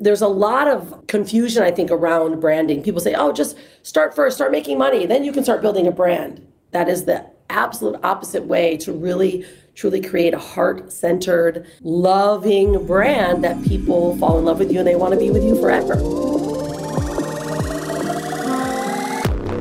[0.00, 2.82] there's a lot of confusion, I think, around branding.
[2.82, 5.92] People say, oh, just start first, start making money, then you can start building a
[5.92, 6.46] brand.
[6.70, 9.44] That is the absolute opposite way to really
[9.74, 14.88] truly create a heart centered, loving brand that people fall in love with you and
[14.88, 15.96] they want to be with you forever.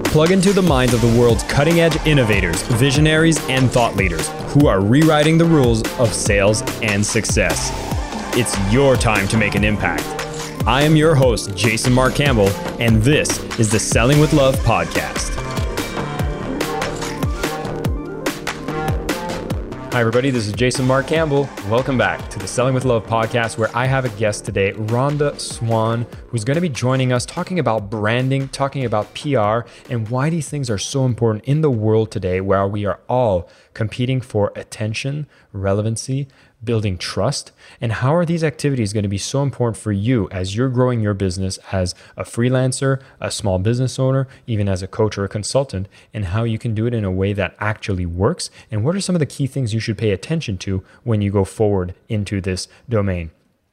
[0.06, 4.68] Plug into the minds of the world's cutting edge innovators, visionaries, and thought leaders who
[4.68, 7.72] are rewriting the rules of sales and success.
[8.36, 10.19] It's your time to make an impact.
[10.66, 15.30] I am your host, Jason Mark Campbell, and this is the Selling with Love podcast.
[19.92, 20.30] Hi, everybody.
[20.30, 21.50] This is Jason Mark Campbell.
[21.68, 25.40] Welcome back to the Selling with Love podcast, where I have a guest today, Rhonda
[25.40, 30.30] Swan, who's going to be joining us talking about branding, talking about PR, and why
[30.30, 34.52] these things are so important in the world today, where we are all competing for
[34.56, 36.28] attention, relevancy,
[36.64, 37.52] building trust?
[37.80, 41.02] And how are these activities going to be so important for you as you're growing
[41.02, 45.30] your business as a freelancer, a small business owner, even as a coach or a
[45.30, 48.50] consultant, and how you can do it in a way that actually works?
[48.70, 51.32] And what are some of the key things you should pay attention to when you
[51.32, 53.32] go forward into this domain?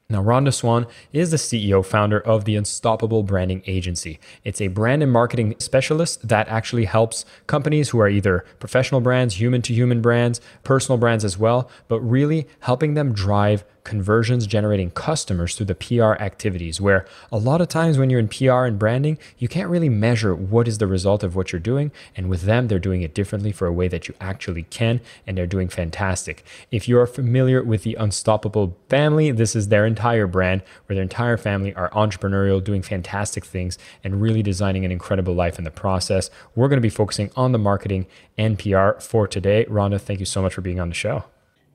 [0.08, 4.20] Now, Rhonda Swan is the CEO founder of the Unstoppable Branding Agency.
[4.44, 9.40] It's a brand and marketing specialist that actually helps companies who are either professional brands,
[9.40, 14.90] human to human brands, personal brands as well, but really helping them drive conversions, generating
[14.90, 18.78] customers through the PR activities, where a lot of times when you're in PR and
[18.78, 21.92] branding, you can't really measure what is the result of what you're doing.
[22.16, 25.38] And with them, they're doing it differently for a way that you actually can, and
[25.38, 26.44] they're doing fantastic.
[26.72, 31.36] If you're familiar with the Unstoppable family, this is their entire brand, where their entire
[31.36, 36.28] family are entrepreneurial, doing fantastic things, and really designing an incredible life in the process.
[36.56, 38.06] We're going to be focusing on the marketing
[38.36, 39.64] and PR for today.
[39.66, 41.24] Rhonda, thank you so much for being on the show.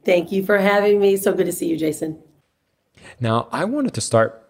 [0.04, 1.18] Thank you for having me.
[1.18, 2.20] So good to see you, Jason.
[3.20, 4.42] Now, I wanted to start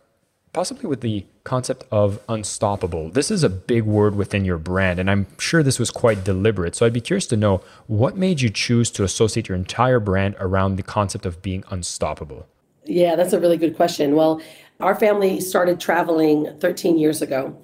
[0.54, 3.10] possibly with the concept of unstoppable.
[3.10, 6.76] This is a big word within your brand, and I'm sure this was quite deliberate.
[6.76, 10.36] So I'd be curious to know what made you choose to associate your entire brand
[10.40, 12.48] around the concept of being unstoppable?
[12.86, 14.16] Yeah, that's a really good question.
[14.16, 14.42] Well,
[14.80, 17.58] our family started traveling 13 years ago.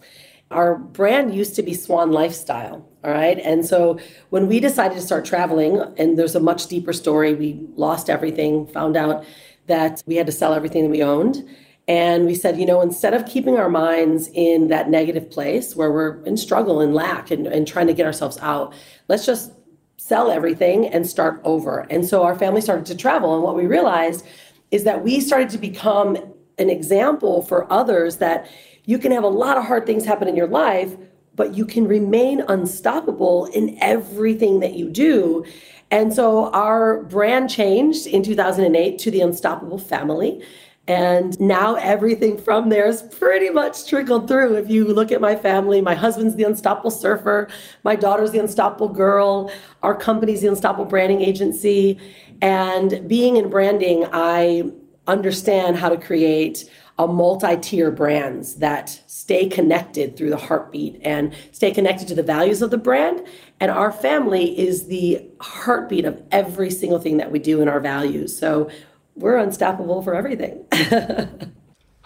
[0.52, 2.88] Our brand used to be Swan Lifestyle.
[3.08, 3.40] All right.
[3.40, 3.98] And so
[4.32, 8.68] when we decided to start traveling, and there's a much deeper story, we lost everything,
[8.68, 9.24] found out
[9.68, 11.48] that we had to sell everything that we owned.
[11.88, 15.90] And we said, you know, instead of keeping our minds in that negative place where
[15.90, 18.74] we're in struggle and lack and, and trying to get ourselves out,
[19.08, 19.54] let's just
[19.96, 21.88] sell everything and start over.
[21.90, 23.36] And so our family started to travel.
[23.36, 24.26] And what we realized
[24.72, 26.18] is that we started to become
[26.58, 28.50] an example for others that
[28.84, 30.98] you can have a lot of hard things happen in your life,
[31.38, 35.46] but you can remain unstoppable in everything that you do.
[35.90, 40.44] And so our brand changed in 2008 to the Unstoppable Family.
[40.90, 44.56] And now everything from there is pretty much trickled through.
[44.56, 47.50] If you look at my family, my husband's the Unstoppable Surfer,
[47.84, 49.52] my daughter's the Unstoppable Girl,
[49.84, 52.00] our company's the Unstoppable Branding Agency.
[52.42, 54.72] And being in branding, I
[55.08, 56.70] understand how to create
[57.00, 62.62] a multi-tier brands that stay connected through the heartbeat and stay connected to the values
[62.62, 63.26] of the brand.
[63.60, 67.80] And our family is the heartbeat of every single thing that we do in our
[67.80, 68.38] values.
[68.38, 68.70] So
[69.16, 70.66] we're unstoppable for everything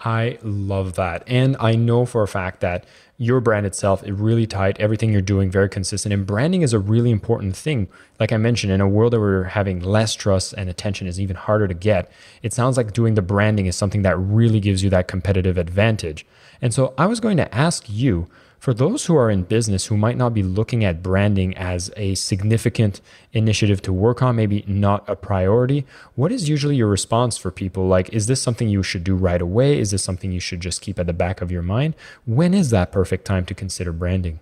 [0.04, 1.22] I love that.
[1.26, 2.84] And I know for a fact that
[3.18, 6.12] your brand itself is really tight, everything you're doing very consistent.
[6.12, 7.88] And branding is a really important thing.
[8.18, 11.36] Like I mentioned, in a world that we're having less trust and attention is even
[11.36, 12.10] harder to get,
[12.42, 16.26] it sounds like doing the branding is something that really gives you that competitive advantage.
[16.60, 18.28] And so I was going to ask you
[18.62, 22.14] for those who are in business who might not be looking at branding as a
[22.14, 23.00] significant
[23.32, 25.84] initiative to work on, maybe not a priority,
[26.14, 27.88] what is usually your response for people?
[27.88, 29.80] Like, is this something you should do right away?
[29.80, 31.96] Is this something you should just keep at the back of your mind?
[32.24, 34.38] When is that perfect time to consider branding?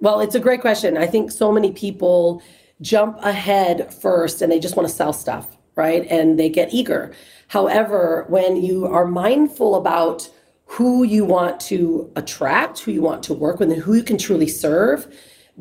[0.00, 0.98] Well, it's a great question.
[0.98, 2.42] I think so many people
[2.82, 6.06] jump ahead first and they just want to sell stuff, right?
[6.10, 7.14] And they get eager.
[7.48, 10.28] However, when you are mindful about
[10.66, 14.18] who you want to attract, who you want to work with, and who you can
[14.18, 15.06] truly serve.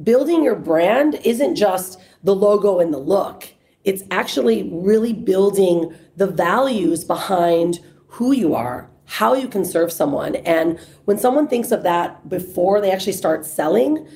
[0.02, 6.28] Building your brand isn't just the logo and the look, it's actually really building the
[6.28, 10.36] values behind who you are, how you can serve someone.
[10.38, 14.08] And when someone thinks of that before they actually start selling,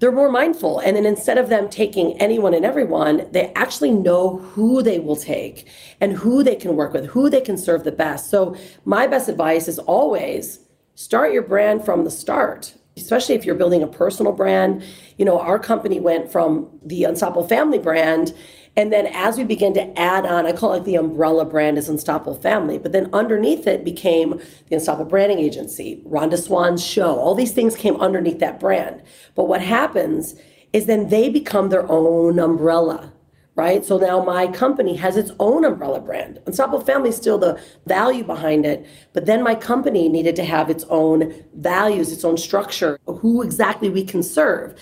[0.00, 0.80] they're more mindful.
[0.80, 5.16] And then instead of them taking anyone and everyone, they actually know who they will
[5.16, 5.68] take
[6.00, 8.30] and who they can work with, who they can serve the best.
[8.30, 10.60] So, my best advice is always
[10.94, 14.82] start your brand from the start, especially if you're building a personal brand.
[15.18, 18.34] You know, our company went from the Unstoppable Family brand
[18.76, 21.88] And then as we begin to add on, I call it the umbrella brand is
[21.88, 27.16] Unstoppable Family, but then underneath it became the Unstoppable Branding Agency, Rhonda Swan's show.
[27.16, 29.02] All these things came underneath that brand.
[29.34, 30.34] But what happens
[30.72, 33.12] is then they become their own umbrella
[33.56, 33.84] right?
[33.84, 36.38] So now my company has its own umbrella brand.
[36.46, 40.70] Unstoppable Family is still the value behind it, but then my company needed to have
[40.70, 44.74] its own values, its own structure, who exactly we can serve.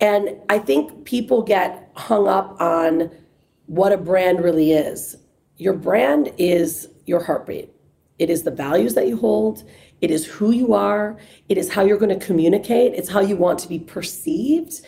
[0.00, 3.10] And I think people get hung up on
[3.68, 5.16] what a brand really is.
[5.58, 7.70] Your brand is your heartbeat.
[8.18, 9.62] It is the values that you hold.
[10.00, 11.18] It is who you are.
[11.48, 12.94] It is how you're going to communicate.
[12.94, 14.80] It's how you want to be perceived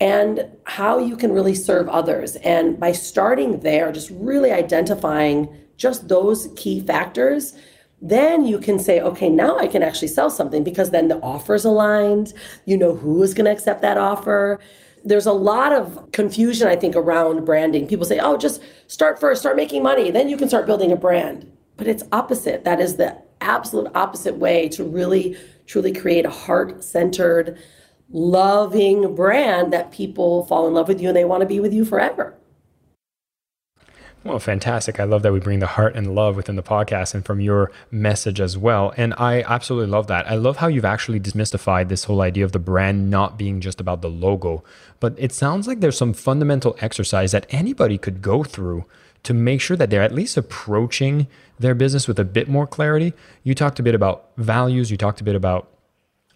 [0.00, 2.36] and how you can really serve others.
[2.36, 7.54] And by starting there, just really identifying just those key factors,
[8.00, 11.64] then you can say, okay, now I can actually sell something because then the offer's
[11.64, 12.32] aligned.
[12.66, 14.60] You know who is going to accept that offer.
[15.08, 17.86] There's a lot of confusion, I think, around branding.
[17.86, 20.96] People say, oh, just start first, start making money, then you can start building a
[20.96, 21.50] brand.
[21.78, 22.64] But it's opposite.
[22.64, 27.58] That is the absolute opposite way to really, truly create a heart centered,
[28.10, 31.72] loving brand that people fall in love with you and they want to be with
[31.72, 32.37] you forever.
[34.28, 35.00] Well, fantastic.
[35.00, 37.72] I love that we bring the heart and love within the podcast and from your
[37.90, 38.92] message as well.
[38.98, 40.30] And I absolutely love that.
[40.30, 43.80] I love how you've actually demystified this whole idea of the brand not being just
[43.80, 44.62] about the logo,
[45.00, 48.84] but it sounds like there's some fundamental exercise that anybody could go through
[49.22, 51.26] to make sure that they're at least approaching
[51.58, 53.14] their business with a bit more clarity.
[53.44, 55.70] You talked a bit about values, you talked a bit about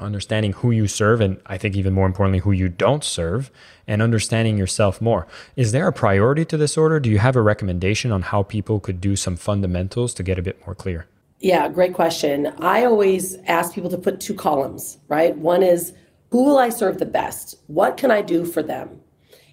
[0.03, 3.51] understanding who you serve and I think even more importantly who you don't serve
[3.87, 5.27] and understanding yourself more.
[5.57, 7.01] Is there a priority to this order?
[7.01, 10.43] Do you have a recommendation on how people could do some fundamentals to get a
[10.43, 11.07] bit more clear?
[11.41, 12.53] Yeah, great question.
[12.59, 15.37] I always ask people to put two columns, right?
[15.37, 15.93] One is
[16.31, 17.57] who will I serve the best?
[17.67, 19.01] What can I do for them?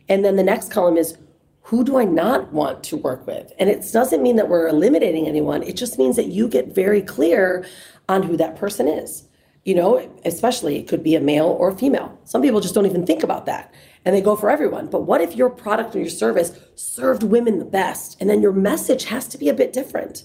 [0.08, 1.18] And then the next column is
[1.64, 3.52] who do I not want to work with?
[3.60, 5.62] And it doesn't mean that we're eliminating anyone.
[5.62, 7.66] It just means that you get very clear
[8.08, 9.29] on who that person is
[9.70, 12.20] you know, especially it could be a male or a female.
[12.24, 13.72] Some people just don't even think about that
[14.04, 14.88] and they go for everyone.
[14.88, 18.18] But what if your product or your service served women the best?
[18.20, 20.24] And then your message has to be a bit different,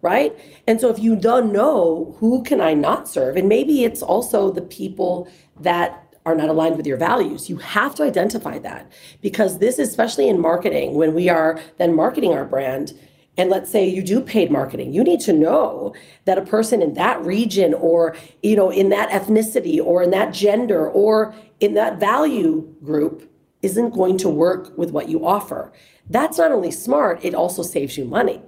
[0.00, 0.36] right?
[0.66, 4.50] And so if you don't know who can I not serve, and maybe it's also
[4.50, 5.28] the people
[5.60, 7.48] that are not aligned with your values.
[7.48, 8.90] You have to identify that
[9.20, 12.98] because this, especially in marketing, when we are then marketing our brand,
[13.36, 15.94] and let's say you do paid marketing you need to know
[16.24, 20.32] that a person in that region or you know in that ethnicity or in that
[20.32, 23.28] gender or in that value group
[23.62, 25.72] isn't going to work with what you offer.
[26.10, 28.42] That's not only smart it also saves you money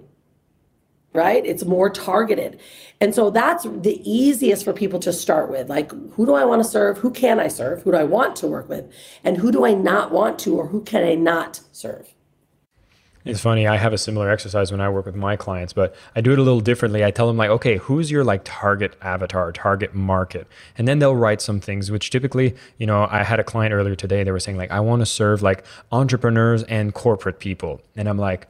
[1.17, 1.47] right?
[1.47, 2.61] It's more targeted.
[3.01, 5.69] And so that's the easiest for people to start with.
[5.69, 6.99] Like who do i want to serve?
[6.99, 7.83] Who can i serve?
[7.83, 8.93] Who do i want to work with?
[9.23, 12.13] And who do i not want to or who can i not serve
[13.25, 13.67] it's funny.
[13.67, 16.39] I have a similar exercise when I work with my clients, but I do it
[16.39, 17.05] a little differently.
[17.05, 20.47] I tell them like, okay, who's your like target avatar, target market?
[20.77, 23.95] And then they'll write some things, which typically, you know, I had a client earlier
[23.95, 24.25] today.
[24.25, 27.81] They were saying like, I want to serve like entrepreneurs and corporate people.
[27.97, 28.47] And I'm like,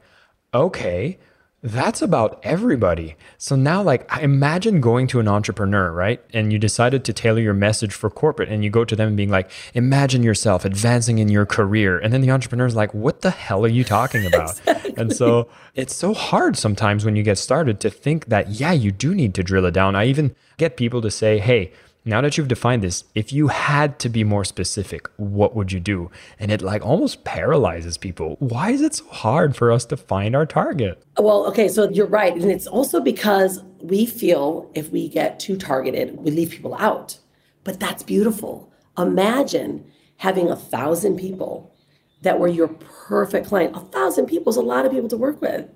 [0.53, 1.19] okay,
[1.65, 3.15] that's about everybody.
[3.39, 6.23] So now, like, imagine going to an entrepreneur, right?
[6.31, 9.17] And you decided to tailor your message for corporate, and you go to them and
[9.17, 11.97] being like, imagine yourself advancing in your career.
[11.97, 14.51] And then the entrepreneur's like, what the hell are you talking about?
[14.51, 14.93] exactly.
[14.95, 18.91] And so it's so hard sometimes when you get started to think that, yeah, you
[18.91, 19.95] do need to drill it down.
[19.95, 21.71] I even get people to say, hey,
[22.05, 25.79] now that you've defined this, if you had to be more specific, what would you
[25.79, 26.11] do?
[26.39, 28.37] And it like almost paralyzes people.
[28.39, 31.01] Why is it so hard for us to find our target?
[31.17, 32.33] Well, okay, so you're right.
[32.33, 37.17] And it's also because we feel if we get too targeted, we leave people out.
[37.63, 38.71] But that's beautiful.
[38.97, 41.75] Imagine having a thousand people
[42.21, 43.75] that were your perfect client.
[43.75, 45.67] A thousand people is a lot of people to work with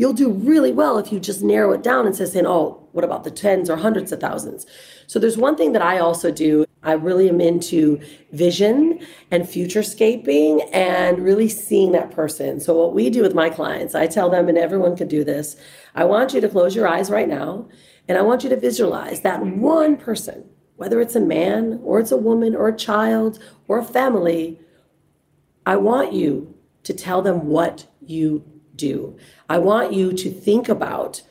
[0.00, 3.04] you'll do really well if you just narrow it down and say, saying, oh, what
[3.04, 4.64] about the tens or hundreds of thousands?
[5.06, 6.64] So there's one thing that I also do.
[6.82, 8.00] I really am into
[8.32, 8.98] vision
[9.30, 12.60] and futurescaping and really seeing that person.
[12.60, 15.54] So what we do with my clients, I tell them, and everyone could do this,
[15.94, 17.68] I want you to close your eyes right now,
[18.08, 22.10] and I want you to visualize that one person, whether it's a man or it's
[22.10, 23.38] a woman or a child
[23.68, 24.58] or a family,
[25.66, 26.54] I want you
[26.84, 29.16] to tell them what you do.
[29.48, 31.22] I want you to think about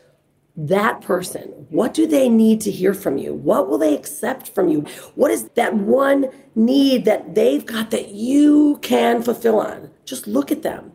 [0.55, 1.67] that person.
[1.69, 3.33] What do they need to hear from you?
[3.33, 4.81] What will they accept from you?
[5.15, 9.89] What is that one need that they've got that you can fulfill on?
[10.05, 10.91] Just look at them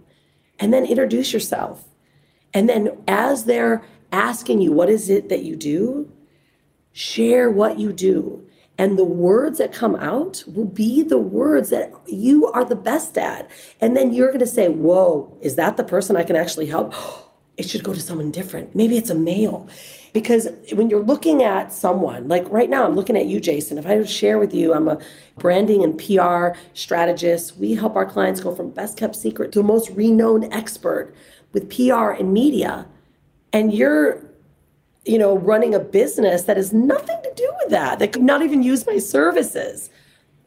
[0.59, 1.85] and then introduce yourself.
[2.53, 3.83] And then as they're
[4.13, 6.13] asking you, what is it that you do?
[6.93, 8.47] Share what you do
[8.77, 13.17] And the words that come out will be the words that you are the best
[13.17, 13.49] at.
[13.81, 16.95] And then you're going to say, Whoa, is that the person I can actually help?
[17.57, 18.75] It should go to someone different.
[18.75, 19.69] Maybe it's a male.
[20.13, 23.79] Because when you're looking at someone, like right now, I'm looking at you, Jason.
[23.79, 24.99] If I would share with you, I'm a
[25.39, 27.57] branding and PR strategist.
[27.57, 31.15] We help our clients go from best kept secret to most renowned expert
[31.53, 32.89] with PR and media.
[33.53, 34.34] And you're
[35.05, 38.43] you know, running a business that has nothing to do with that, that could not
[38.43, 39.91] even use my services,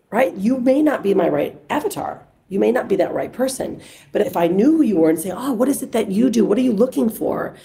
[0.09, 0.33] right?
[0.35, 2.25] You may not be my right avatar.
[2.49, 3.81] You may not be that right person.
[4.11, 6.29] But if I knew who you were and say, oh, what is it that you
[6.29, 6.45] do?
[6.45, 7.55] What are you looking for?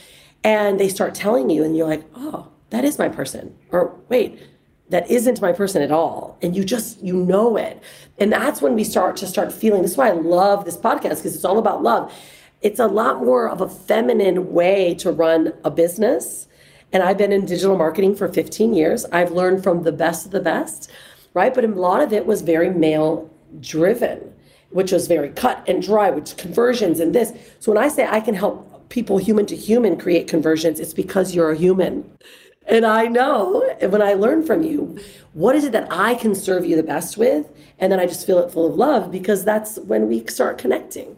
[0.45, 3.57] And they start telling you, and you're like, oh, that is my person.
[3.71, 4.41] Or wait,
[4.89, 6.37] that isn't my person at all.
[6.43, 7.81] And you just, you know it.
[8.19, 11.17] And that's when we start to start feeling this is why I love this podcast
[11.17, 12.13] because it's all about love.
[12.61, 16.49] It's a lot more of a feminine way to run a business
[16.93, 19.05] and I've been in digital marketing for 15 years.
[19.07, 20.91] I've learned from the best of the best,
[21.35, 21.55] right?
[21.55, 23.31] But a lot of it was very male
[23.61, 24.33] driven,
[24.71, 27.33] which was very cut and dry, which conversions and this.
[27.61, 31.35] So when I say I can help people human to human create conversions, it's because
[31.35, 32.11] you're a human.
[32.67, 34.99] And I know when I learn from you,
[35.33, 37.51] what is it that I can serve you the best with?
[37.79, 41.17] And then I just feel it full of love because that's when we start connecting.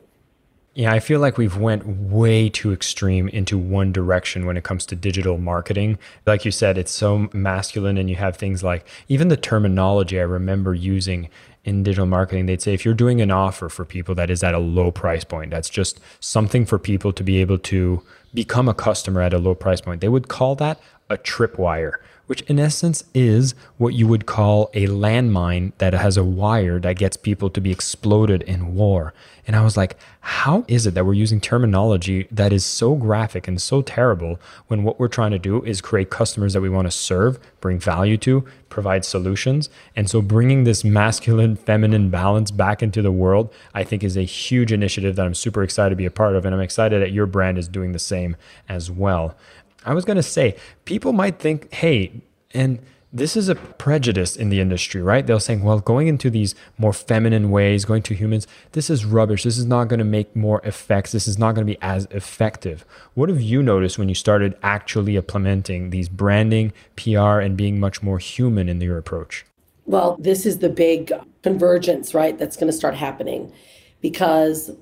[0.76, 4.84] Yeah, I feel like we've went way too extreme into one direction when it comes
[4.86, 6.00] to digital marketing.
[6.26, 10.24] Like you said, it's so masculine and you have things like even the terminology I
[10.24, 11.28] remember using
[11.64, 14.52] in digital marketing, they'd say if you're doing an offer for people that is at
[14.52, 18.02] a low price point, that's just something for people to be able to
[18.34, 20.00] become a customer at a low price point.
[20.00, 24.86] They would call that a tripwire which in essence is what you would call a
[24.86, 29.12] landmine that has a wire that gets people to be exploded in war.
[29.46, 33.46] And I was like, how is it that we're using terminology that is so graphic
[33.46, 36.86] and so terrible when what we're trying to do is create customers that we want
[36.86, 39.68] to serve, bring value to, provide solutions?
[39.94, 44.22] And so bringing this masculine feminine balance back into the world, I think is a
[44.22, 46.44] huge initiative that I'm super excited to be a part of.
[46.46, 48.36] And I'm excited that your brand is doing the same
[48.68, 49.36] as well.
[49.84, 52.22] I was going to say, people might think, hey,
[52.54, 52.78] and
[53.14, 55.24] this is a prejudice in the industry, right?
[55.24, 59.44] They'll say, well, going into these more feminine ways, going to humans, this is rubbish.
[59.44, 61.12] This is not going to make more effects.
[61.12, 62.84] This is not going to be as effective.
[63.14, 68.02] What have you noticed when you started actually implementing these branding, PR, and being much
[68.02, 69.46] more human in your approach?
[69.86, 71.12] Well, this is the big
[71.44, 72.36] convergence, right?
[72.36, 73.52] That's going to start happening
[74.00, 74.72] because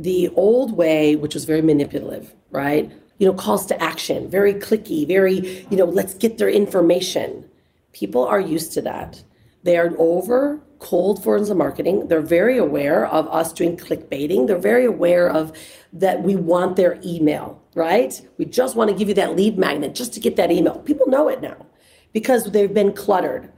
[0.00, 2.90] the old way, which was very manipulative, right?
[3.18, 7.48] You know, calls to action, very clicky, very, you know, let's get their information.
[7.92, 9.22] People are used to that.
[9.62, 12.08] They are over cold forms of marketing.
[12.08, 14.46] They're very aware of us doing clickbaiting.
[14.46, 15.52] They're very aware of
[15.92, 18.20] that we want their email, right?
[18.36, 20.80] We just want to give you that lead magnet just to get that email.
[20.80, 21.66] People know it now
[22.12, 23.50] because they've been cluttered.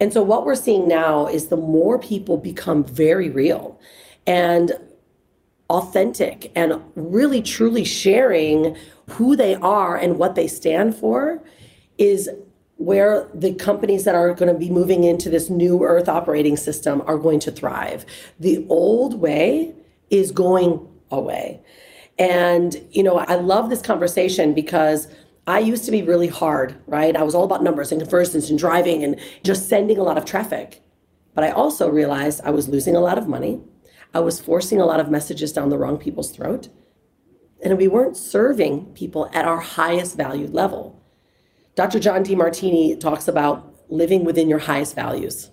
[0.00, 3.80] And so what we're seeing now is the more people become very real
[4.26, 4.72] and
[5.70, 8.76] authentic and really truly sharing
[9.08, 11.42] who they are and what they stand for
[11.96, 12.28] is
[12.76, 17.02] where the companies that are going to be moving into this new earth operating system
[17.06, 18.06] are going to thrive.
[18.38, 19.74] The old way
[20.10, 21.60] is going away.
[22.18, 25.08] And, you know, I love this conversation because
[25.46, 27.16] I used to be really hard, right?
[27.16, 30.24] I was all about numbers and conversions and driving and just sending a lot of
[30.24, 30.82] traffic.
[31.34, 33.60] But I also realized I was losing a lot of money.
[34.14, 36.68] I was forcing a lot of messages down the wrong people's throat
[37.62, 41.02] and we weren't serving people at our highest valued level.
[41.74, 41.98] Dr.
[41.98, 45.50] John Demartini talks about living within your highest values.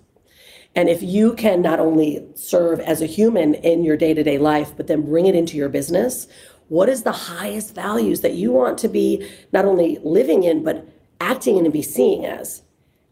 [0.76, 4.38] And if you can not only serve as a human in your day to day
[4.38, 6.28] life, but then bring it into your business,
[6.68, 10.88] what is the highest values that you want to be not only living in, but
[11.22, 12.62] acting in and be seeing as?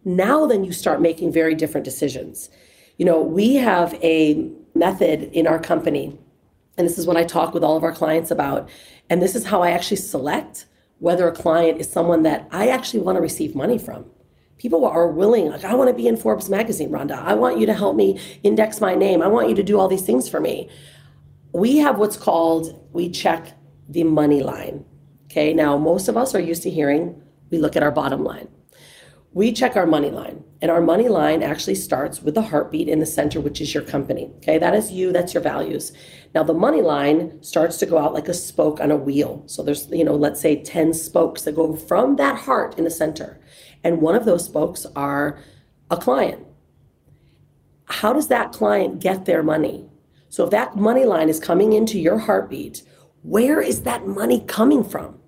[0.03, 2.49] Now, then you start making very different decisions.
[2.97, 6.17] You know, we have a method in our company
[6.77, 8.69] and this is what I talk with all of our clients about.
[9.09, 10.65] And this is how I actually select
[10.99, 14.05] whether a client is someone that I actually want to receive money from.
[14.57, 17.17] People are willing, like, I want to be in Forbes magazine, Rhonda.
[17.17, 19.21] I want you to help me index my name.
[19.21, 20.69] I want you to do all these things for me.
[21.51, 23.53] We have what's called, we check
[23.89, 24.85] the money line.
[25.25, 28.47] Okay, now most of us are used to hearing, we look at our bottom line
[29.33, 32.99] we check our money line and our money line actually starts with the heartbeat in
[32.99, 34.57] the center which is your company okay?
[34.57, 35.91] That is you that's your values.
[36.35, 39.43] Now the money line starts to go out like a spoke on a wheel.
[39.47, 42.91] So there's you know let's say 10 spokes that go from that heart in the
[42.91, 43.39] center
[43.83, 45.39] and one of those spokes are
[45.89, 46.45] a client.
[47.85, 49.89] How does that client get their money?
[50.29, 52.83] So if that money line is coming into your heartbeat
[53.23, 55.19] where is that money coming from?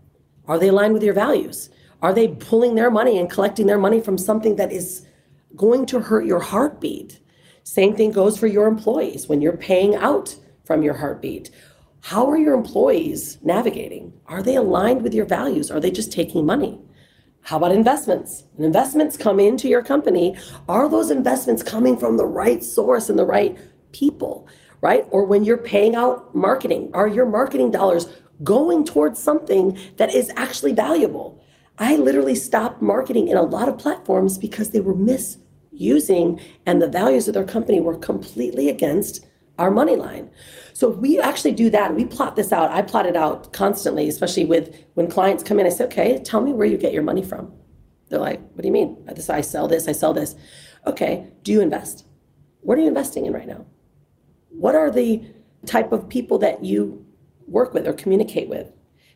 [0.48, 1.70] Are they aligned with your values
[2.02, 5.06] are they pulling their money and collecting their money from something that is
[5.56, 7.20] going to hurt your heartbeat.
[7.64, 10.36] Same thing goes for your employees when you're paying out
[10.66, 11.50] from your heartbeat.
[12.02, 14.14] How are your employees navigating?
[14.28, 15.72] Are they aligned with your values?
[15.72, 16.80] Are they just taking money?
[17.42, 18.44] How about investments?
[18.54, 20.36] When investments come into your company,
[20.68, 23.58] are those investments coming from the right source and the right
[23.92, 24.48] people,
[24.82, 25.06] right?
[25.10, 28.08] Or when you're paying out marketing, are your marketing dollars
[28.44, 31.42] going towards something that is actually valuable?
[31.77, 36.88] I literally stopped marketing in a lot of platforms because they were misusing and the
[36.88, 39.25] values of their company were completely against
[39.58, 40.29] our money line.
[40.74, 41.96] So we actually do that.
[41.96, 42.72] We plot this out.
[42.72, 45.65] I plot it out constantly, especially with when clients come in.
[45.65, 47.53] I say, okay, tell me where you get your money from.
[48.10, 48.98] They're like, what do you mean?
[49.08, 50.36] I sell this, I sell this.
[50.86, 52.05] Okay, do you invest?
[52.62, 53.65] What are you investing in right now?
[54.50, 55.24] What are the
[55.65, 57.05] type of people that you
[57.48, 58.72] work with or communicate with?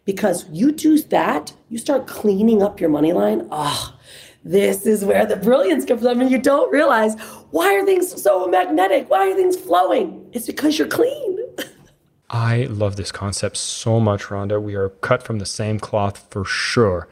[0.09, 3.47] Because you do that, you start cleaning up your money line.
[3.51, 3.99] Ah, oh,
[4.43, 6.19] this is where the brilliance comes from.
[6.19, 7.13] And you don't realize
[7.51, 9.07] why are things so magnetic?
[9.07, 10.27] Why are things flowing?
[10.33, 11.37] It's because you're clean.
[12.31, 14.59] I love this concept so much, Rhonda.
[14.59, 17.07] We are cut from the same cloth for sure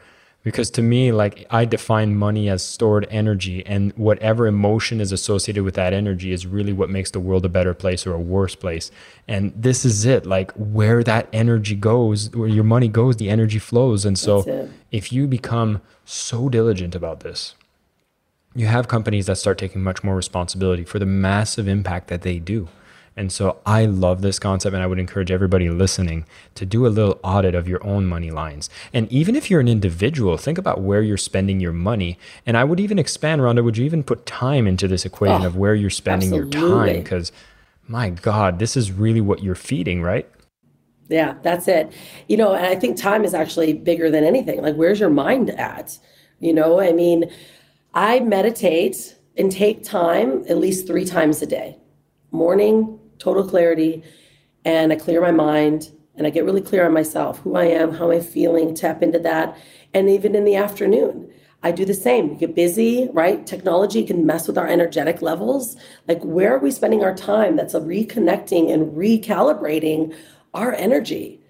[0.48, 5.62] because to me like i define money as stored energy and whatever emotion is associated
[5.62, 8.54] with that energy is really what makes the world a better place or a worse
[8.54, 8.90] place.
[9.26, 13.58] And this is it like where that energy goes where your money goes the energy
[13.58, 14.06] flows.
[14.06, 17.54] And so if you become so diligent about this
[18.54, 22.38] you have companies that start taking much more responsibility for the massive impact that they
[22.38, 22.68] do
[23.18, 26.88] and so I love this concept, and I would encourage everybody listening to do a
[26.88, 28.70] little audit of your own money lines.
[28.92, 32.16] And even if you're an individual, think about where you're spending your money.
[32.46, 35.46] And I would even expand, Rhonda, would you even put time into this equation oh,
[35.46, 36.60] of where you're spending absolutely.
[36.60, 37.02] your time?
[37.02, 37.32] Because
[37.88, 40.30] my God, this is really what you're feeding, right?
[41.08, 41.92] Yeah, that's it.
[42.28, 44.62] You know, and I think time is actually bigger than anything.
[44.62, 45.98] Like, where's your mind at?
[46.38, 47.30] You know, I mean,
[47.94, 51.78] I meditate and take time at least three times a day
[52.30, 54.02] morning, total clarity
[54.64, 57.94] and I clear my mind and I get really clear on myself, who I am,
[57.94, 59.56] how I'm feeling, tap into that.
[59.94, 61.32] And even in the afternoon,
[61.62, 62.30] I do the same.
[62.30, 63.46] We get busy, right?
[63.46, 65.76] Technology can mess with our energetic levels.
[66.06, 67.56] Like, where are we spending our time?
[67.56, 70.14] That's reconnecting and recalibrating
[70.54, 71.40] our energy.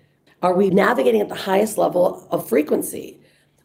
[0.43, 3.21] Are we navigating at the highest level of frequency?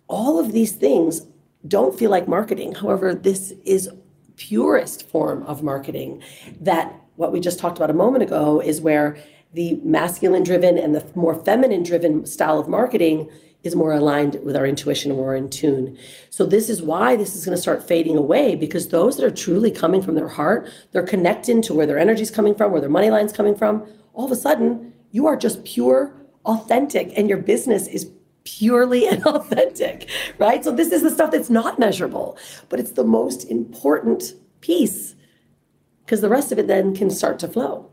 [0.07, 1.27] All of these things
[1.67, 2.75] don't feel like marketing.
[2.75, 3.89] However, this is
[4.35, 6.21] purest form of marketing
[6.61, 9.17] that what we just talked about a moment ago is where
[9.53, 13.29] the masculine driven and the more feminine driven style of marketing
[13.63, 15.97] is more aligned with our intuition and more in tune.
[16.29, 19.31] So this is why this is going to start fading away because those that are
[19.31, 22.81] truly coming from their heart, they're connecting to where their energy is coming from, where
[22.81, 23.87] their money line's coming from.
[24.13, 26.13] All of a sudden, you are just pure,
[26.45, 28.11] authentic, and your business is
[28.43, 30.63] purely and authentic, right?
[30.63, 32.37] So this is the stuff that's not measurable,
[32.69, 35.15] but it's the most important piece
[36.05, 37.89] because the rest of it then can start to flow.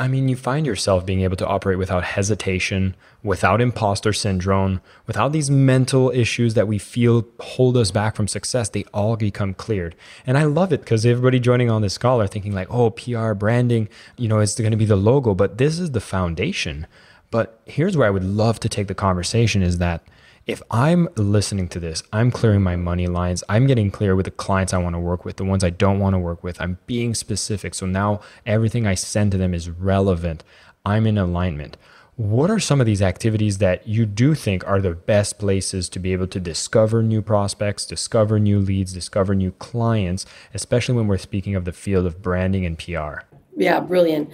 [0.00, 2.94] I mean, you find yourself being able to operate without hesitation,
[3.24, 8.68] without imposter syndrome, without these mental issues that we feel hold us back from success.
[8.68, 9.96] They all become cleared.
[10.24, 13.32] And I love it because everybody joining on this call are thinking, like, oh, PR,
[13.32, 16.86] branding, you know, it's going to be the logo, but this is the foundation.
[17.30, 20.02] But here's where I would love to take the conversation is that
[20.46, 23.44] if I'm listening to this, I'm clearing my money lines.
[23.50, 25.98] I'm getting clear with the clients I want to work with, the ones I don't
[25.98, 26.58] want to work with.
[26.58, 27.74] I'm being specific.
[27.74, 30.42] So now everything I send to them is relevant.
[30.86, 31.76] I'm in alignment.
[32.16, 35.98] What are some of these activities that you do think are the best places to
[35.98, 41.18] be able to discover new prospects, discover new leads, discover new clients, especially when we're
[41.18, 43.20] speaking of the field of branding and PR?
[43.54, 44.30] Yeah, brilliant.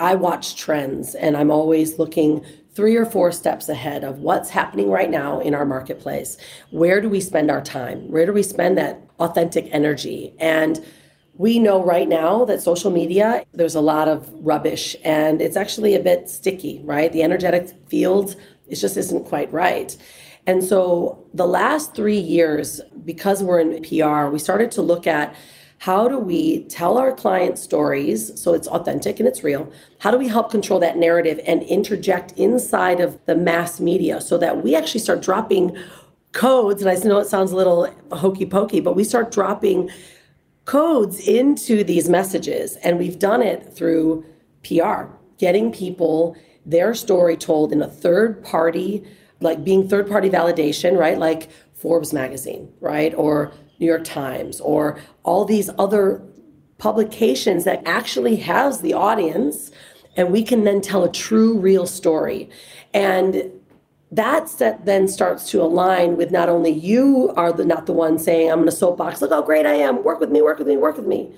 [0.00, 4.90] I watch trends and I'm always looking three or four steps ahead of what's happening
[4.90, 6.36] right now in our marketplace.
[6.70, 8.10] Where do we spend our time?
[8.10, 10.34] Where do we spend that authentic energy?
[10.40, 10.84] And
[11.36, 15.94] we know right now that social media, there's a lot of rubbish and it's actually
[15.94, 17.12] a bit sticky, right?
[17.12, 18.36] The energetic field,
[18.68, 19.96] it just isn't quite right.
[20.46, 25.34] And so the last three years, because we're in PR, we started to look at
[25.84, 29.70] how do we tell our client stories so it's authentic and it's real?
[29.98, 34.38] How do we help control that narrative and interject inside of the mass media so
[34.38, 35.76] that we actually start dropping
[36.32, 36.80] codes?
[36.80, 39.90] And I know it sounds a little hokey pokey, but we start dropping
[40.64, 42.76] codes into these messages.
[42.76, 44.24] And we've done it through
[44.66, 49.04] PR, getting people their story told in a third party,
[49.40, 51.18] like being third party validation, right?
[51.18, 53.12] Like Forbes magazine, right?
[53.14, 53.52] Or
[53.84, 56.22] New York Times or all these other
[56.78, 59.70] publications that actually has the audience
[60.16, 62.48] and we can then tell a true real story
[62.94, 63.50] and
[64.10, 68.16] that set then starts to align with not only you are the, not the one
[68.18, 70.68] saying, I'm in a soapbox, look how great I am, work with me, work with
[70.68, 71.34] me, work with me.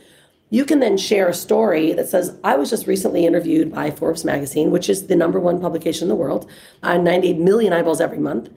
[0.51, 4.25] You can then share a story that says, I was just recently interviewed by Forbes
[4.25, 6.49] magazine, which is the number one publication in the world,
[6.83, 8.51] uh, on 98 million eyeballs every month.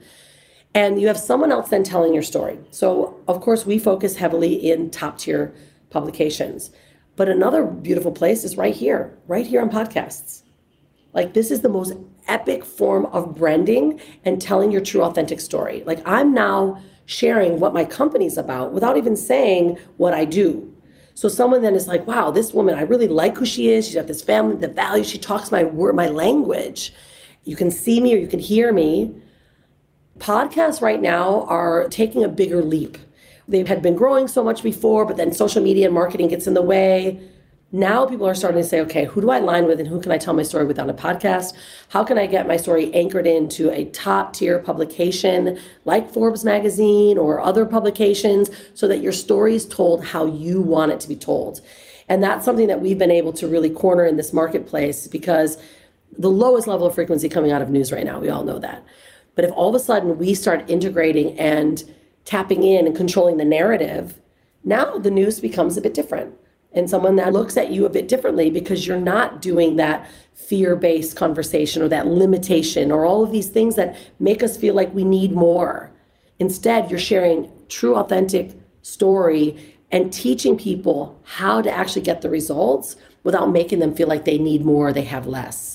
[0.74, 2.58] And you have someone else then telling your story.
[2.70, 5.52] So, of course, we focus heavily in top tier
[5.90, 6.70] publications.
[7.16, 10.42] But another beautiful place is right here, right here on podcasts.
[11.12, 11.94] Like, this is the most
[12.28, 15.82] epic form of branding and telling your true, authentic story.
[15.84, 20.72] Like, I'm now sharing what my company's about without even saying what I do.
[21.14, 23.86] So someone then is like, wow, this woman, I really like who she is.
[23.86, 25.08] She's got this family, the values.
[25.08, 26.94] She talks my word, my language.
[27.44, 29.12] You can see me or you can hear me.
[30.20, 32.98] Podcasts right now are taking a bigger leap.
[33.48, 36.52] They had been growing so much before, but then social media and marketing gets in
[36.52, 37.26] the way.
[37.72, 40.12] Now people are starting to say, okay, who do I align with and who can
[40.12, 41.54] I tell my story with on a podcast?
[41.88, 47.16] How can I get my story anchored into a top tier publication like Forbes magazine
[47.16, 51.16] or other publications so that your story is told how you want it to be
[51.16, 51.62] told?
[52.10, 55.56] And that's something that we've been able to really corner in this marketplace because
[56.18, 58.84] the lowest level of frequency coming out of news right now, we all know that.
[59.40, 61.82] But if all of a sudden we start integrating and
[62.26, 64.20] tapping in and controlling the narrative,
[64.64, 66.34] now the news becomes a bit different
[66.74, 70.76] and someone that looks at you a bit differently because you're not doing that fear
[70.76, 74.92] based conversation or that limitation or all of these things that make us feel like
[74.92, 75.90] we need more.
[76.38, 82.94] Instead, you're sharing true, authentic story and teaching people how to actually get the results
[83.22, 85.69] without making them feel like they need more, they have less.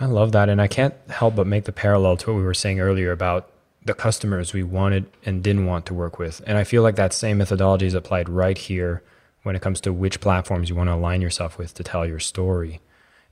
[0.00, 0.48] I love that.
[0.48, 3.50] And I can't help but make the parallel to what we were saying earlier about
[3.84, 6.42] the customers we wanted and didn't want to work with.
[6.46, 9.02] And I feel like that same methodology is applied right here
[9.42, 12.18] when it comes to which platforms you want to align yourself with to tell your
[12.18, 12.80] story.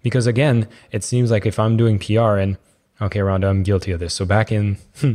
[0.02, 2.57] Because again, it seems like if I'm doing PR and
[3.00, 4.14] okay, Rhonda, I'm guilty of this.
[4.14, 5.14] So back in hmm,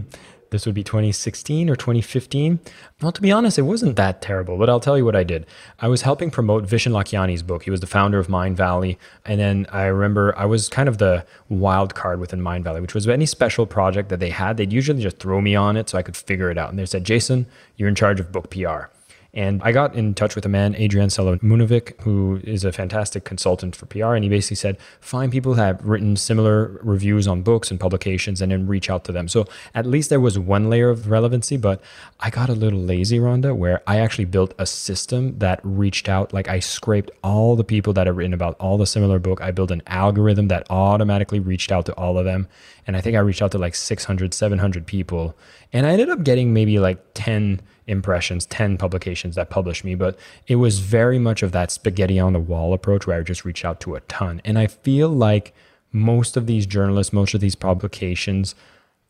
[0.53, 2.59] this would be 2016 or 2015.
[3.01, 5.47] Well, to be honest, it wasn't that terrible, but I'll tell you what I did.
[5.79, 7.63] I was helping promote Vishen Lakhiani's book.
[7.63, 8.97] He was the founder of Mindvalley.
[9.25, 13.07] And then I remember I was kind of the wild card within Mindvalley, which was
[13.07, 16.03] any special project that they had, they'd usually just throw me on it so I
[16.03, 16.69] could figure it out.
[16.69, 18.89] And they said, Jason, you're in charge of book PR.
[19.35, 23.75] And I got in touch with a man, Adrian Solomunovic, who is a fantastic consultant
[23.75, 24.13] for PR.
[24.13, 28.41] And he basically said, find people who have written similar reviews on books and publications
[28.41, 29.27] and then reach out to them.
[29.27, 31.81] So at least there was one layer of relevancy, but
[32.19, 36.31] I got a little lazy, Rhonda, where I actually built a system that reached out.
[36.31, 39.41] Like I scraped all the people that have written about all the similar book.
[39.41, 42.47] I built an algorithm that automatically reached out to all of them.
[42.85, 45.35] And I think I reached out to like 600, 700 people.
[45.71, 50.17] And I ended up getting maybe like 10 impressions, 10 publications that published me, but
[50.47, 53.65] it was very much of that spaghetti on the wall approach where I just reached
[53.65, 54.41] out to a ton.
[54.45, 55.53] And I feel like
[55.91, 58.55] most of these journalists, most of these publications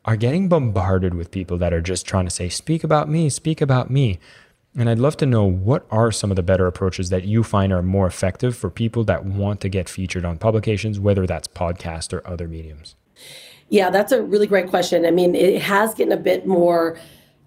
[0.06, 3.62] are getting bombarded with people that are just trying to say, speak about me, speak
[3.62, 4.20] about me.
[4.78, 7.72] And I'd love to know what are some of the better approaches that you find
[7.72, 12.12] are more effective for people that want to get featured on publications, whether that's podcast
[12.12, 12.96] or other mediums?
[13.70, 15.06] Yeah, that's a really great question.
[15.06, 16.98] I mean, it has gotten a bit more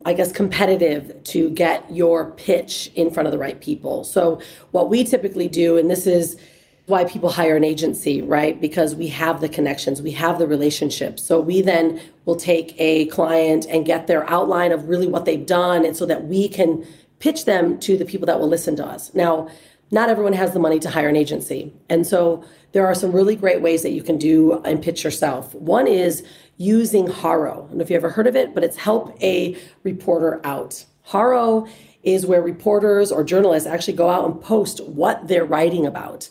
[0.07, 4.05] I guess, competitive to get your pitch in front of the right people.
[4.05, 4.41] So,
[4.71, 6.37] what we typically do, and this is
[6.87, 8.61] why people hire an agency, right?
[8.61, 11.25] Because we have the connections, we have the relationships.
[11.25, 15.45] So, we then will take a client and get their outline of really what they've
[15.45, 16.87] done, and so that we can
[17.19, 19.13] pitch them to the people that will listen to us.
[19.13, 19.49] Now,
[19.91, 21.73] not everyone has the money to hire an agency.
[21.89, 25.55] And so there are some really great ways that you can do and pitch yourself.
[25.55, 26.25] One is
[26.57, 27.65] using Haro.
[27.65, 30.85] I don't know if you ever heard of it, but it's help a reporter out.
[31.03, 31.67] Haro
[32.03, 36.29] is where reporters or journalists actually go out and post what they're writing about.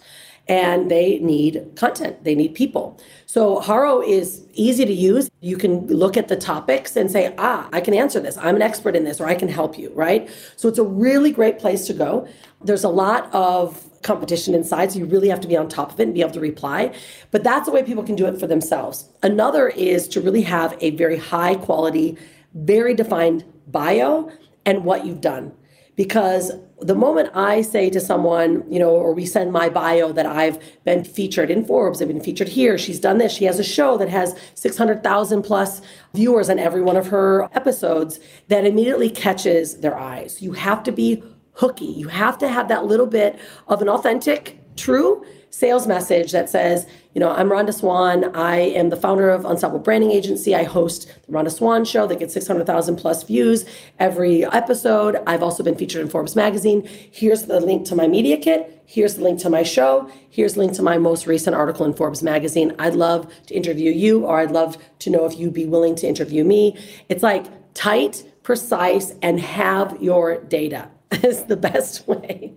[0.48, 3.00] And they need content, they need people.
[3.26, 5.30] So Haro is easy to use.
[5.42, 8.38] You can look at the topics and say, ah, I can answer this.
[8.38, 10.30] I'm an expert in this, or I can help you, right?
[10.56, 12.28] So it's a really great place to go.
[12.64, 14.92] There's a lot of competition inside.
[14.92, 16.94] So you really have to be on top of it and be able to reply.
[17.32, 19.10] But that's the way people can do it for themselves.
[19.24, 22.18] Another is to really have a very high quality,
[22.54, 24.32] very defined bio
[24.66, 25.52] and what you've done.
[25.96, 30.26] Because the moment I say to someone, you know, or we send my bio that
[30.26, 33.64] I've been featured in Forbes, I've been featured here, she's done this, she has a
[33.64, 35.82] show that has 600,000 plus
[36.14, 40.42] viewers on every one of her episodes, that immediately catches their eyes.
[40.42, 41.86] You have to be hooky.
[41.86, 46.86] You have to have that little bit of an authentic true sales message that says,
[47.14, 48.36] you know, I'm Rhonda Swan.
[48.36, 50.54] I am the founder of Unstoppable Branding Agency.
[50.54, 53.64] I host the Rhonda Swan Show that gets 600,000 plus views
[53.98, 55.16] every episode.
[55.26, 56.86] I've also been featured in Forbes magazine.
[56.86, 58.84] Here's the link to my media kit.
[58.86, 60.12] Here's the link to my show.
[60.30, 62.76] Here's the link to my most recent article in Forbes magazine.
[62.78, 66.08] I'd love to interview you, or I'd love to know if you'd be willing to
[66.08, 66.78] interview me.
[67.08, 70.90] It's like tight, precise, and have your data
[71.24, 72.56] is the best way.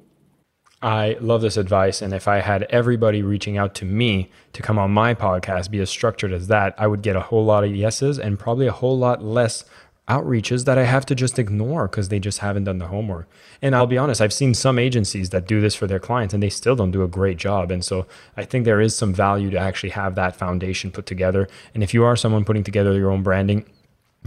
[0.81, 2.01] I love this advice.
[2.01, 5.81] And if I had everybody reaching out to me to come on my podcast be
[5.81, 8.73] as structured as that, I would get a whole lot of yeses and probably a
[8.73, 9.65] whole lot less
[10.09, 13.29] outreaches that I have to just ignore because they just haven't done the homework.
[13.61, 16.43] And I'll be honest, I've seen some agencies that do this for their clients and
[16.43, 17.71] they still don't do a great job.
[17.71, 21.49] And so I think there is some value to actually have that foundation put together.
[21.75, 23.67] And if you are someone putting together your own branding,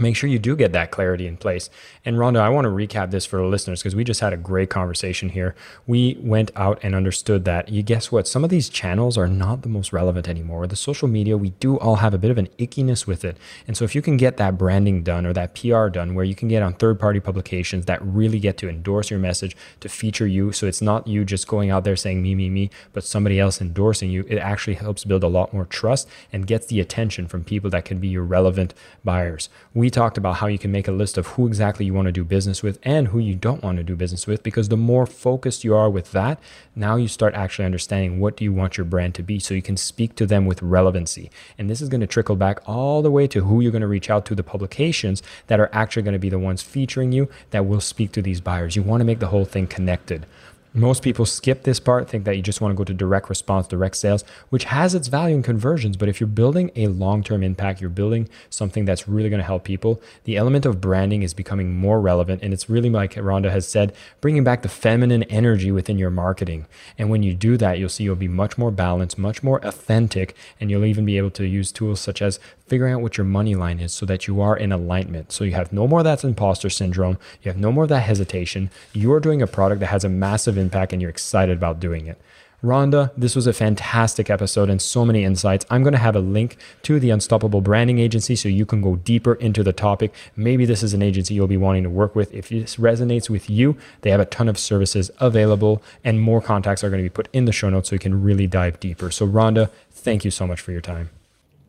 [0.02, 1.70] make sure you do get that clarity in place.
[2.04, 4.36] And Rhonda, I want to recap this for the listeners because we just had a
[4.36, 5.54] great conversation here.
[5.86, 8.26] We went out and understood that you guess what?
[8.26, 10.66] Some of these channels are not the most relevant anymore.
[10.66, 13.36] The social media, we do all have a bit of an ickiness with it.
[13.66, 16.34] And so if you can get that branding done or that PR done where you
[16.34, 20.26] can get on third party publications that really get to endorse your message, to feature
[20.26, 20.52] you.
[20.52, 23.60] So it's not you just going out there saying me, me, me, but somebody else
[23.60, 24.24] endorsing you.
[24.28, 27.84] It actually helps build a lot more trust and gets the attention from people that
[27.84, 29.48] can be your relevant buyers.
[29.74, 32.12] We talked about how you can make a list of who exactly you want to
[32.12, 35.06] do business with and who you don't want to do business with because the more
[35.06, 36.40] focused you are with that,
[36.74, 39.62] now you start actually understanding what do you want your brand to be so you
[39.62, 41.30] can speak to them with relevancy.
[41.58, 43.88] And this is going to trickle back all the way to who you're going to
[43.88, 47.28] reach out to the publications that are actually going to be the ones featuring you
[47.50, 48.76] that will speak to these buyers.
[48.76, 50.26] You want to make the whole thing connected.
[50.74, 53.66] Most people skip this part, think that you just want to go to direct response,
[53.66, 55.98] direct sales, which has its value in conversions.
[55.98, 59.44] But if you're building a long term impact, you're building something that's really going to
[59.44, 62.42] help people, the element of branding is becoming more relevant.
[62.42, 66.66] And it's really like Rhonda has said, bringing back the feminine energy within your marketing.
[66.96, 70.34] And when you do that, you'll see you'll be much more balanced, much more authentic,
[70.58, 72.40] and you'll even be able to use tools such as
[72.72, 75.30] figuring out what your money line is so that you are in alignment.
[75.30, 77.18] So you have no more of that imposter syndrome.
[77.42, 78.70] You have no more of that hesitation.
[78.94, 82.06] You are doing a product that has a massive impact and you're excited about doing
[82.06, 82.18] it.
[82.64, 85.66] Rhonda, this was a fantastic episode and so many insights.
[85.68, 88.96] I'm going to have a link to the Unstoppable Branding Agency so you can go
[88.96, 90.14] deeper into the topic.
[90.34, 92.32] Maybe this is an agency you'll be wanting to work with.
[92.32, 96.82] If this resonates with you, they have a ton of services available and more contacts
[96.82, 99.10] are going to be put in the show notes so you can really dive deeper.
[99.10, 101.10] So, Rhonda, thank you so much for your time.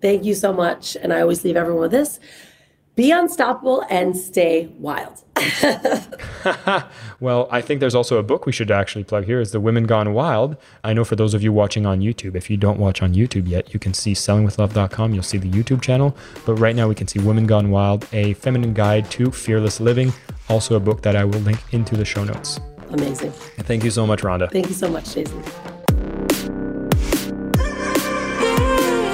[0.03, 0.97] Thank you so much.
[0.97, 2.19] And I always leave everyone with this
[2.95, 5.23] be unstoppable and stay wild.
[7.19, 9.85] well, I think there's also a book we should actually plug here is The Women
[9.85, 10.57] Gone Wild.
[10.83, 13.47] I know for those of you watching on YouTube, if you don't watch on YouTube
[13.47, 15.13] yet, you can see sellingwithlove.com.
[15.13, 16.15] You'll see the YouTube channel.
[16.45, 20.13] But right now we can see Women Gone Wild, a feminine guide to fearless living.
[20.49, 22.59] Also a book that I will link into the show notes.
[22.89, 23.31] Amazing.
[23.31, 24.51] Thank you so much, Rhonda.
[24.51, 25.43] Thank you so much, Jason.